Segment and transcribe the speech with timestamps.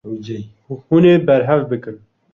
[0.87, 1.97] Hûn ê berhev bikin.